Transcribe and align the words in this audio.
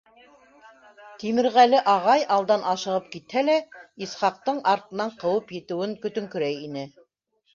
Тимерғәле 1.23 1.81
ағай 1.91 2.23
алдан 2.37 2.63
ашығып 2.71 3.11
китһә 3.15 3.43
лә, 3.49 3.57
Исхаҡтың 4.07 4.61
артынан 4.73 5.13
ҡыуып 5.25 5.53
етеүен 5.59 5.93
көтөңкөрәй 6.07 6.57
ине. 6.69 6.87